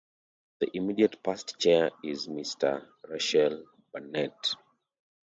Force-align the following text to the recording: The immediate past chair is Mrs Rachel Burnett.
The 0.61 0.71
immediate 0.73 1.21
past 1.21 1.59
chair 1.59 1.91
is 2.03 2.25
Mrs 2.27 2.87
Rachel 3.07 3.65
Burnett. 3.93 4.33